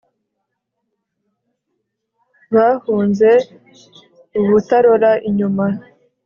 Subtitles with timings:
[2.53, 3.29] bahunze
[4.39, 5.65] ubutarora inyuma